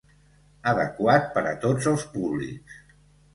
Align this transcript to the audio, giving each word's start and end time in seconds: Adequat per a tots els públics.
Adequat 0.71 1.27
per 1.35 1.43
a 1.51 1.51
tots 1.67 1.91
els 1.93 2.07
públics. 2.15 2.81